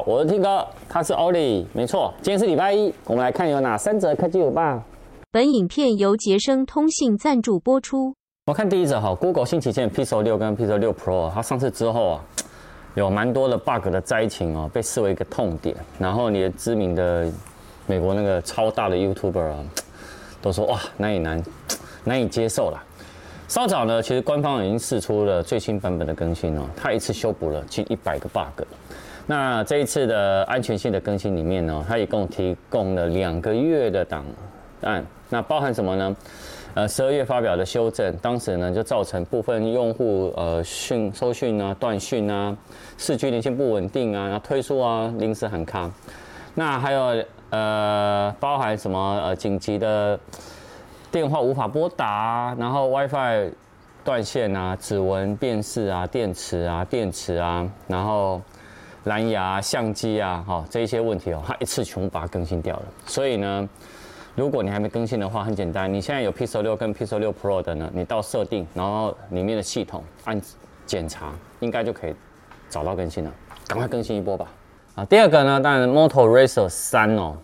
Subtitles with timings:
[0.00, 4.82] 好，我是 T 哥，他是 Ollie，没错，今天是礼拜一，我们来看有哪三则科技舞报。
[5.30, 8.14] 本影片由杰生通信赞助播出。
[8.46, 12.24] 我看第一则哈，Google 新旗舰 Pixel 6跟 Pixel 6 Pro，它上市之后啊，
[12.94, 15.76] 有蛮多的 bug 的灾情哦，被视为一个痛点。
[15.98, 17.30] 然后连知名的
[17.86, 19.62] 美国那个超大的 YouTuber 啊，
[20.40, 21.44] 都说哇难以难
[22.04, 22.82] 难以接受了。
[23.48, 28.64] 稍早呢，其实官方已经释出了最新版本的更新哦，它一次修补了近一百个 bug。
[29.30, 34.24] 那这一次的安全性的更新里面呢，它一共提供了两个月的档
[34.82, 36.16] 案，那包含什么呢？
[36.74, 42.56] 呃，十二月发表的修正，当时呢就造成部分用户呃讯收讯啊断讯啊，
[42.98, 45.88] 四 G 连线不稳定啊，然后推出啊临时很卡。
[46.56, 50.18] 那还有呃包含什么呃紧急的
[51.12, 53.52] 电话无法拨打，然后 WiFi
[54.02, 58.40] 断线啊，指纹辨识啊，电池啊电池啊，然后
[59.04, 62.82] 蓝牙相机啊，哈这一些问题哦，它一次全部把它更新掉了。
[63.06, 63.68] 所以呢。
[64.36, 70.40] 如果你还没更新的话，很简单，你现在有 Pixel 6跟 Pixel 6 Pro 的呢，你到设定，然后里面的系统按
[70.86, 72.14] 检查，应该就可以
[72.70, 73.30] 找到更新了，
[73.66, 74.46] 赶快更新一波吧。
[74.94, 77.36] 啊，第二个呢，当然 Moto Razr 3哦，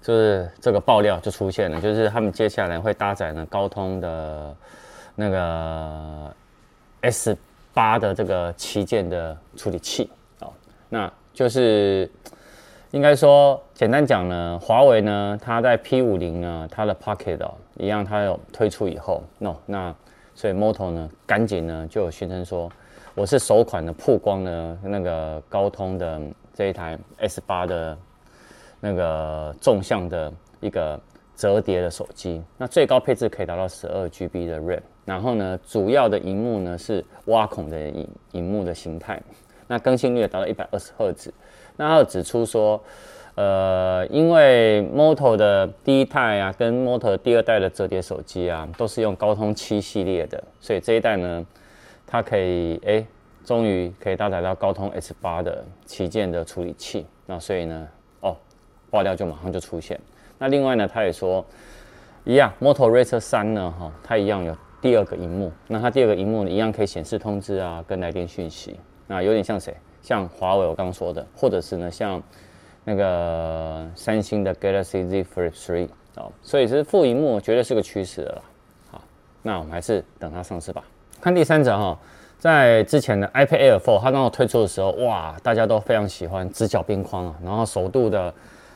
[0.00, 4.56] 就是这个爆料就出现了，就是他们接下来会搭载呢高通的
[5.16, 6.34] 那个
[7.00, 7.36] S
[7.74, 10.08] 八的这个旗舰的处理器，
[10.88, 12.10] 那就是。
[12.92, 19.94] 应该说，简单讲呢，华为呢，它在 P 五零呢，它的 Pocket 哦，一样，它有推出以后，no，那
[20.34, 22.72] 所以 Moto 呢，赶紧呢就有宣称说，
[23.14, 26.18] 我是首款的曝光呢那个高通的
[26.54, 27.94] 这一台 S 八的
[28.80, 30.98] 那个纵向的一个
[31.36, 39.22] 折叠的手机，那最高配置可以达到十二 GB 的 RAM，然后呢，主要的荧幕呢是挖孔的荧荧幕的形态，
[39.68, 41.32] 那更新率达到一百二十赫兹。
[41.76, 42.82] 那他有指出说，
[43.36, 51.46] 呃，因为 Moto 的第一代啊，跟 Moto 第二代的折叠手机啊，都是用高通七系列的，所以这一代呢，
[52.04, 53.06] 它可以，哎，
[53.44, 57.06] 终于可以搭载到高通 S 八的旗舰的处理器。
[57.26, 57.86] 那所以呢，
[58.20, 58.36] 哦，
[58.90, 60.00] 爆料就马上就出现。
[60.38, 61.44] 那另外呢，他也说，
[62.24, 65.52] 一样，Moto Razr 3呢，哈，它一样有第二个荧幕。
[65.68, 68.78] 那它第二个荧幕呢，一样可以显示通知啊，跟来电讯息。
[69.08, 69.76] 那有点像谁？
[70.00, 72.22] 像华为我刚刚说的，或者是呢，像
[72.84, 78.42] 那个三星的 Galaxy Z Flip 3哦，所以这是副荧幕绝对是个趋势了。
[78.90, 79.02] 好，
[79.42, 80.82] 那我们还是等它上市吧。
[81.20, 81.98] 看第三者哈，
[82.38, 88.32] 在之前的 iPad Air 4它刚好推出的时候，哇，大家都非常喜欢直角边框啊，然后首度的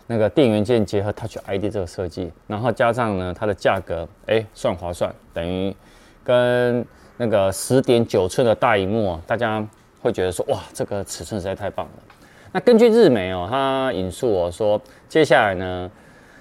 [0.08, 5.74] 那个电源键结合 Touch ID 这个设计，然后加上呢它的价格，哎，算划算，等于
[6.22, 6.84] 跟
[7.16, 9.66] 那个十点九寸的大荧幕啊，大家。
[10.02, 11.92] 会觉得说哇，这个尺寸实在太棒了。
[12.52, 15.90] 那根据日媒哦，他引述我说，接下来呢，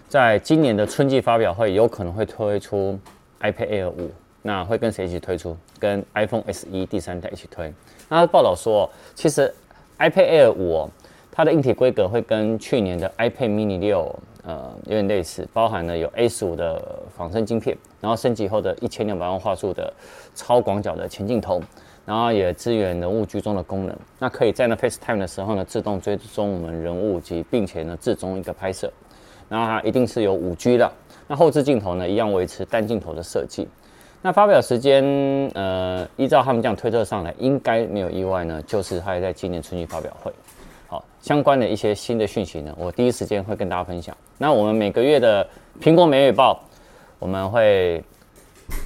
[0.09, 2.99] 在今年的春季发表会有可能会推出
[3.39, 4.11] iPad Air 五，
[4.41, 5.55] 那会跟谁一起推出？
[5.79, 7.73] 跟 iPhone SE 第三代一起推。
[8.09, 9.53] 那报道说，其实
[9.99, 10.89] iPad Air 五，
[11.31, 14.13] 它的硬体规格会跟去年的 iPad Mini 六
[14.43, 19.93] 呃有点类似，包含了有 A 十五的仿生晶片，然后升级后的一千两百万画素的
[20.35, 21.61] 超广角的前镜头。
[22.03, 28.91] 然后也支援人物居中的功能，那可以在那 FaceTime 的时候呢，自动追踪我们人物及并且呢自中一个拍摄，
[29.47, 30.91] 然后它一定是有 5G 的。
[31.27, 33.67] 那后置镜头呢，一样维持单镜头的设计。
[34.23, 35.03] 那发表时间，
[35.53, 40.33] 呃，依照他们这样推测上来，应该没有意外呢，就是它在今年春季发表会。
[41.21, 44.15] 相关的一些新的讯息呢，我第一时间会跟大家分享。
[44.37, 45.47] 那我们每个月的
[45.79, 46.59] 苹果每月报，
[47.19, 48.03] 我们会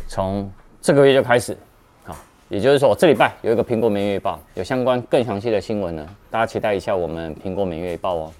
[0.08, 0.52] 从
[0.82, 1.58] 这个月就开始。
[2.04, 2.16] 好
[2.50, 8.32] 也就是说，我这礼拜有一个苹果每月报，有相关更详细的新闻呢，大家期待一下我们苹果每月报哦。